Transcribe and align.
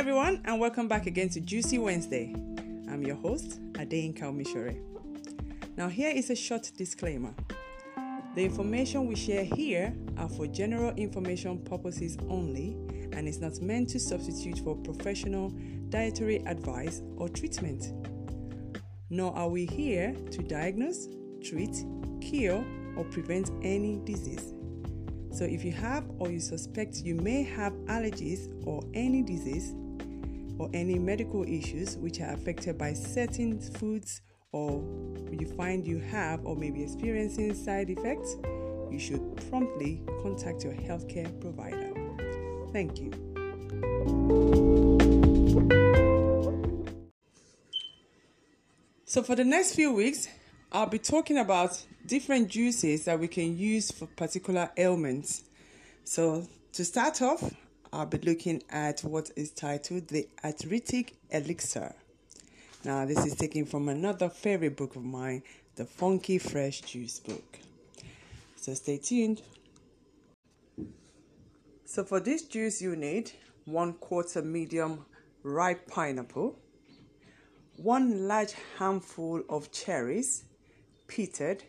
everyone, 0.00 0.40
and 0.46 0.58
welcome 0.58 0.88
back 0.88 1.04
again 1.04 1.28
to 1.28 1.42
Juicy 1.42 1.76
Wednesday. 1.76 2.32
I'm 2.90 3.02
your 3.02 3.16
host, 3.16 3.60
Adein 3.74 4.18
Kalmishore. 4.18 4.80
Now, 5.76 5.88
here 5.88 6.08
is 6.08 6.30
a 6.30 6.34
short 6.34 6.72
disclaimer. 6.78 7.34
The 8.34 8.42
information 8.42 9.06
we 9.06 9.14
share 9.14 9.44
here 9.44 9.94
are 10.16 10.30
for 10.30 10.46
general 10.46 10.94
information 10.96 11.58
purposes 11.58 12.16
only 12.30 12.78
and 13.12 13.28
is 13.28 13.42
not 13.42 13.60
meant 13.60 13.90
to 13.90 14.00
substitute 14.00 14.60
for 14.60 14.74
professional 14.74 15.52
dietary 15.90 16.36
advice 16.46 17.02
or 17.18 17.28
treatment. 17.28 17.92
Nor 19.10 19.36
are 19.36 19.50
we 19.50 19.66
here 19.66 20.14
to 20.30 20.42
diagnose, 20.42 21.08
treat, 21.44 21.84
cure, 22.22 22.64
or 22.96 23.04
prevent 23.04 23.50
any 23.62 24.00
disease. 24.06 24.54
So, 25.30 25.44
if 25.44 25.62
you 25.62 25.72
have 25.72 26.06
or 26.18 26.30
you 26.30 26.40
suspect 26.40 27.02
you 27.04 27.16
may 27.16 27.42
have 27.42 27.74
allergies 27.84 28.48
or 28.66 28.82
any 28.94 29.22
disease 29.22 29.74
or 30.60 30.68
any 30.74 30.98
medical 30.98 31.42
issues 31.44 31.96
which 31.96 32.20
are 32.20 32.34
affected 32.34 32.76
by 32.76 32.92
certain 32.92 33.58
foods, 33.58 34.20
or 34.52 34.84
you 35.32 35.46
find 35.56 35.86
you 35.86 35.98
have 35.98 36.44
or 36.44 36.54
may 36.54 36.70
be 36.70 36.82
experiencing 36.82 37.54
side 37.54 37.88
effects, 37.88 38.36
you 38.90 38.98
should 38.98 39.22
promptly 39.48 40.02
contact 40.22 40.62
your 40.62 40.74
healthcare 40.74 41.40
provider. 41.40 41.94
Thank 42.74 43.00
you. 43.00 43.10
So, 49.06 49.22
for 49.22 49.34
the 49.34 49.44
next 49.44 49.74
few 49.74 49.94
weeks, 49.94 50.28
I'll 50.70 50.84
be 50.84 50.98
talking 50.98 51.38
about 51.38 51.82
different 52.06 52.48
juices 52.48 53.06
that 53.06 53.18
we 53.18 53.28
can 53.28 53.56
use 53.56 53.90
for 53.90 54.06
particular 54.08 54.70
ailments. 54.76 55.44
So, 56.04 56.46
to 56.74 56.84
start 56.84 57.22
off, 57.22 57.50
I'll 57.92 58.06
be 58.06 58.18
looking 58.18 58.62
at 58.70 59.00
what 59.00 59.32
is 59.34 59.50
titled 59.50 60.06
the 60.08 60.28
Arthritic 60.44 61.16
Elixir. 61.30 61.92
Now, 62.84 63.04
this 63.04 63.26
is 63.26 63.34
taken 63.34 63.66
from 63.66 63.88
another 63.88 64.28
favorite 64.28 64.76
book 64.76 64.94
of 64.94 65.04
mine, 65.04 65.42
the 65.74 65.84
Funky 65.84 66.38
Fresh 66.38 66.82
Juice 66.82 67.18
book. 67.18 67.58
So, 68.54 68.74
stay 68.74 68.98
tuned. 68.98 69.42
So, 71.84 72.04
for 72.04 72.20
this 72.20 72.42
juice, 72.42 72.80
you 72.80 72.94
need 72.94 73.32
one 73.64 73.94
quarter 73.94 74.40
medium 74.40 75.04
ripe 75.42 75.88
pineapple, 75.88 76.56
one 77.76 78.28
large 78.28 78.54
handful 78.78 79.42
of 79.48 79.72
cherries, 79.72 80.44
pitted, 81.08 81.64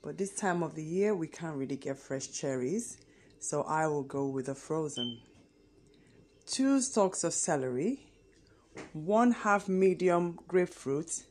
but 0.00 0.16
this 0.16 0.36
time 0.36 0.62
of 0.62 0.76
the 0.76 0.84
year 0.84 1.16
we 1.16 1.26
can't 1.26 1.56
really 1.56 1.76
get 1.76 1.98
fresh 1.98 2.28
cherries, 2.28 2.98
so 3.40 3.62
I 3.62 3.88
will 3.88 4.04
go 4.04 4.26
with 4.26 4.46
the 4.46 4.54
frozen. 4.54 5.18
Two 6.46 6.80
stalks 6.80 7.24
of 7.24 7.34
celery, 7.34 8.06
one 8.92 9.32
half 9.32 9.68
medium 9.68 10.38
grapefruit, 10.46 11.24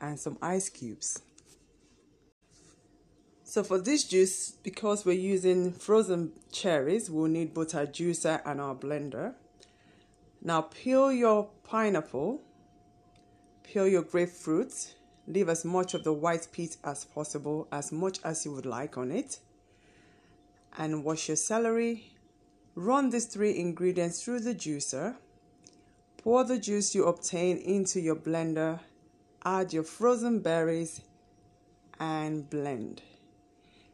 and 0.00 0.18
some 0.18 0.36
ice 0.42 0.68
cubes. 0.68 1.22
So 3.44 3.62
for 3.62 3.78
this 3.78 4.04
juice, 4.04 4.50
because 4.50 5.06
we're 5.06 5.12
using 5.12 5.72
frozen 5.72 6.32
cherries, 6.50 7.08
we'll 7.08 7.30
need 7.30 7.54
both 7.54 7.74
our 7.74 7.86
juicer 7.86 8.42
and 8.44 8.60
our 8.60 8.74
blender. 8.74 9.34
Now 10.42 10.62
peel 10.62 11.12
your 11.12 11.48
pineapple, 11.62 12.42
peel 13.62 13.86
your 13.86 14.02
grapefruit, 14.02 14.94
leave 15.28 15.48
as 15.48 15.64
much 15.64 15.94
of 15.94 16.02
the 16.02 16.12
white 16.12 16.48
pit 16.52 16.76
as 16.82 17.04
possible, 17.04 17.68
as 17.70 17.92
much 17.92 18.18
as 18.24 18.44
you 18.44 18.52
would 18.52 18.66
like 18.66 18.98
on 18.98 19.12
it. 19.12 19.38
And 20.76 21.04
wash 21.04 21.28
your 21.28 21.36
celery. 21.36 22.17
Run 22.78 23.10
these 23.10 23.26
three 23.26 23.58
ingredients 23.58 24.22
through 24.22 24.38
the 24.38 24.54
juicer. 24.54 25.16
Pour 26.16 26.44
the 26.44 26.60
juice 26.60 26.94
you 26.94 27.06
obtain 27.06 27.56
into 27.56 27.98
your 27.98 28.14
blender. 28.14 28.78
Add 29.44 29.72
your 29.72 29.82
frozen 29.82 30.38
berries 30.38 31.00
and 31.98 32.48
blend. 32.48 33.02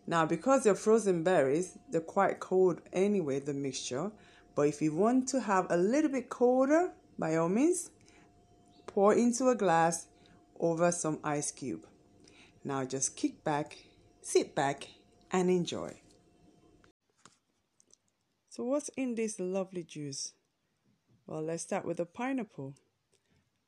Now, 0.07 0.27
because 0.27 0.65
they're 0.65 0.75
frozen 0.75 1.23
berries, 1.23 1.79
they're 1.89 2.03
quite 2.03 2.41
cold 2.41 2.83
anyway, 2.93 3.41
the 3.41 3.55
mixture. 3.55 4.11
But 4.55 4.69
if 4.69 4.83
you 4.83 4.95
want 4.95 5.29
to 5.29 5.41
have 5.41 5.67
a 5.71 5.79
little 5.79 6.11
bit 6.11 6.29
colder, 6.29 6.93
by 7.19 7.37
all 7.37 7.49
means, 7.49 7.91
pour 8.87 9.15
into 9.15 9.49
a 9.49 9.55
glass 9.55 10.09
over 10.61 10.93
some 10.93 11.21
ice 11.25 11.51
cube. 11.51 11.87
Now 12.63 12.85
just 12.85 13.17
kick 13.17 13.45
back, 13.45 13.79
sit 14.21 14.55
back, 14.55 14.89
and 15.33 15.49
enjoy. 15.49 16.04
So, 18.55 18.63
what's 18.63 18.89
in 18.91 19.17
this 19.17 19.41
lovely 19.41 19.83
juice? 19.83 20.33
Well, 21.27 21.43
let's 21.43 21.65
start 21.65 21.85
with 21.85 21.97
the 21.97 22.07
pineapple. 22.07 22.77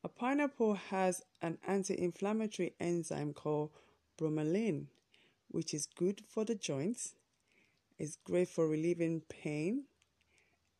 A 0.04 0.08
pineapple 0.08 0.74
has 0.74 1.22
an 1.42 1.58
anti 1.66 2.00
inflammatory 2.00 2.72
enzyme 2.78 3.32
called 3.32 3.70
bromelain, 4.16 4.86
which 5.48 5.74
is 5.74 5.86
good 5.86 6.22
for 6.28 6.44
the 6.44 6.54
joints, 6.54 7.16
it's 7.98 8.14
great 8.14 8.48
for 8.48 8.68
relieving 8.68 9.22
pain, 9.28 9.86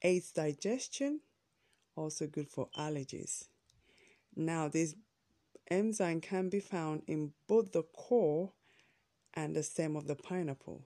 aids 0.03 0.31
digestion, 0.31 1.19
also 1.97 2.29
good 2.29 2.49
for 2.49 2.69
allergies. 2.79 3.49
Now, 4.37 4.69
this 4.69 4.95
enzyme 5.69 6.21
can 6.21 6.49
be 6.49 6.61
found 6.61 7.03
in 7.09 7.33
both 7.49 7.73
the 7.73 7.83
core 7.83 8.53
and 9.35 9.57
the 9.57 9.65
stem 9.65 9.97
of 9.97 10.07
the 10.07 10.15
pineapple. 10.15 10.83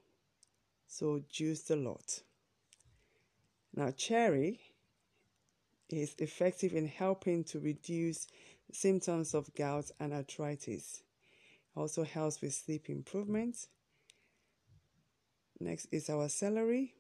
So, 0.87 1.20
juice 1.28 1.69
a 1.69 1.76
lot. 1.76 2.22
Now, 3.75 3.91
cherry 3.91 4.60
is 5.88 6.14
effective 6.19 6.75
in 6.75 6.86
helping 6.86 7.44
to 7.44 7.60
reduce 7.60 8.26
symptoms 8.72 9.34
of 9.34 9.54
gout 9.54 9.91
and 9.98 10.12
arthritis. 10.12 11.03
Also 11.76 12.04
helps 12.04 12.41
with 12.41 12.54
sleep 12.54 12.88
improvement. 12.88 13.66
Next 15.58 15.86
is 15.92 16.08
our 16.10 16.28
celery. 16.28 16.94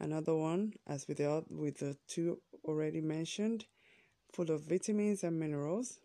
Another 0.00 0.34
one, 0.34 0.74
as 0.86 1.08
with 1.08 1.18
the, 1.18 1.44
with 1.50 1.78
the 1.78 1.96
two 2.06 2.40
already 2.64 3.00
mentioned, 3.00 3.66
full 4.32 4.50
of 4.50 4.62
vitamins 4.62 5.24
and 5.24 5.38
minerals. 5.38 5.98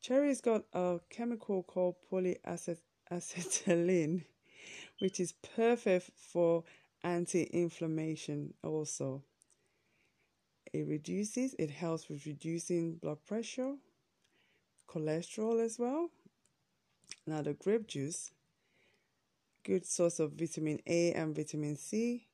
Cherry's 0.00 0.40
got 0.40 0.64
a 0.72 0.98
chemical 1.10 1.62
called 1.62 1.96
polyacetylene, 2.10 4.24
which 5.00 5.20
is 5.20 5.34
perfect 5.54 6.10
for 6.16 6.64
anti 7.04 7.44
inflammation 7.44 8.54
also. 8.64 9.22
It 10.72 10.88
reduces, 10.88 11.54
it 11.58 11.70
helps 11.70 12.08
with 12.08 12.26
reducing 12.26 12.94
blood 12.94 13.18
pressure, 13.24 13.74
cholesterol 14.88 15.64
as 15.64 15.78
well. 15.78 16.10
Now, 17.26 17.42
the 17.42 17.54
grape 17.54 17.86
juice, 17.86 18.32
good 19.62 19.86
source 19.86 20.18
of 20.18 20.32
vitamin 20.32 20.80
A 20.86 21.12
and 21.12 21.36
vitamin 21.36 21.76
C, 21.76 22.26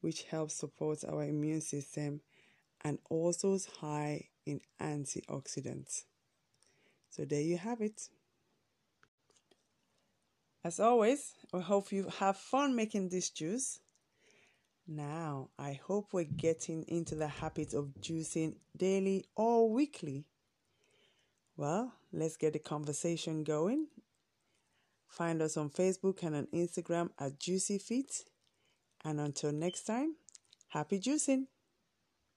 which 0.00 0.22
helps 0.24 0.54
support 0.54 1.04
our 1.06 1.24
immune 1.24 1.60
system 1.60 2.22
and 2.82 2.98
also 3.10 3.54
is 3.54 3.66
high 3.66 4.28
in 4.46 4.60
antioxidants. 4.80 6.04
So 7.10 7.24
there 7.24 7.42
you 7.42 7.58
have 7.58 7.80
it. 7.80 8.08
As 10.64 10.80
always, 10.80 11.34
I 11.52 11.60
hope 11.60 11.92
you 11.92 12.08
have 12.18 12.36
fun 12.36 12.74
making 12.74 13.08
this 13.08 13.30
juice. 13.30 13.80
Now, 14.86 15.50
I 15.58 15.74
hope 15.74 16.12
we're 16.12 16.24
getting 16.24 16.82
into 16.88 17.14
the 17.14 17.28
habit 17.28 17.72
of 17.72 17.94
juicing 18.00 18.56
daily 18.76 19.24
or 19.36 19.70
weekly. 19.70 20.26
Well, 21.56 21.92
let's 22.12 22.36
get 22.36 22.54
the 22.54 22.58
conversation 22.58 23.44
going. 23.44 23.86
Find 25.06 25.40
us 25.40 25.56
on 25.56 25.70
Facebook 25.70 26.22
and 26.22 26.34
on 26.34 26.46
Instagram 26.52 27.10
at 27.18 27.38
Juicy 27.38 27.78
Feet. 27.78 28.24
And 29.04 29.20
until 29.20 29.52
next 29.52 29.84
time, 29.84 30.16
happy 30.68 30.98
juicing! 30.98 31.46